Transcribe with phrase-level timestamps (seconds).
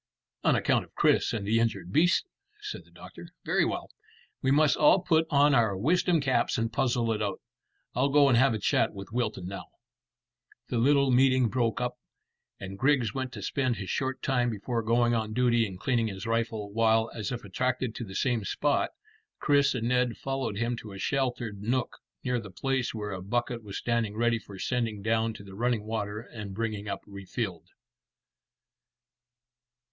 [0.43, 2.25] "On account of Chris and the injured beasts,"
[2.59, 3.29] said the doctor.
[3.45, 3.91] "Very well;
[4.41, 7.39] we must all put on our wisdom caps and puzzle it out.
[7.93, 9.67] I'll go and have a chat with Wilton now."
[10.69, 11.99] The little meeting broke up,
[12.59, 16.25] and Griggs went to spend his short time before going on duty in cleaning his
[16.25, 18.89] rifle, while, as if attracted to the same spot,
[19.37, 23.61] Chris and Ned followed him to a sheltered nook near the place where a bucket
[23.61, 27.69] was standing ready for sending down to the running water and bringing up refilled.